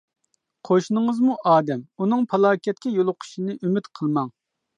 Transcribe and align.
قوشنىڭىزمۇ 0.69 1.35
ئادەم، 1.51 1.83
ئۇنىڭ 1.99 2.25
پالاكەتكە 2.33 2.95
يولۇقۇشىنى 2.97 3.57
ئۈمىد 3.61 3.93
قىلماڭ. 4.01 4.35